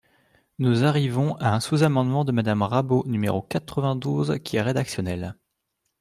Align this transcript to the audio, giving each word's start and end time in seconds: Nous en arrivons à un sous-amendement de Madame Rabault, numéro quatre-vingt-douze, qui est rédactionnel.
Nous 0.57 0.81
en 0.81 0.85
arrivons 0.87 1.35
à 1.35 1.49
un 1.53 1.59
sous-amendement 1.59 2.25
de 2.25 2.31
Madame 2.31 2.63
Rabault, 2.63 3.03
numéro 3.05 3.43
quatre-vingt-douze, 3.43 4.39
qui 4.43 4.57
est 4.57 4.61
rédactionnel. 4.63 5.35